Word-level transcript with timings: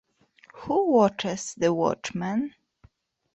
Who 0.63 0.93
Watches 0.93 1.53
the 1.53 1.71
Watchmen? 1.71 2.55